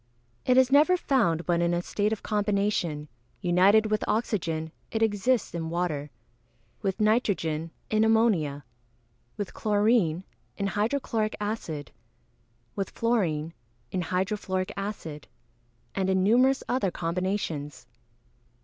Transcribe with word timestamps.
_It 0.49 0.57
is 0.57 0.71
never 0.71 0.97
found 0.97 1.45
but 1.45 1.61
in 1.61 1.75
a 1.75 1.81
state 1.83 2.11
of 2.11 2.23
combination; 2.23 3.07
united 3.39 3.85
with 3.91 4.03
oxygen, 4.07 4.71
it 4.89 5.03
exists 5.03 5.53
in 5.53 5.69
water; 5.69 6.09
with 6.81 6.99
nitrogen, 6.99 7.69
in 7.91 8.03
ammonia; 8.03 8.63
with 9.37 9.53
chlorine, 9.53 10.23
in 10.57 10.65
hydro 10.65 10.99
chloric 10.99 11.35
acid; 11.39 11.91
with 12.75 12.89
fluorine, 12.89 13.53
in 13.91 14.01
hydro 14.01 14.37
fluoric 14.37 14.71
acid; 14.75 15.27
and 15.93 16.09
in 16.09 16.23
numerous 16.23 16.63
other 16.67 16.89
combinations. 16.89 17.85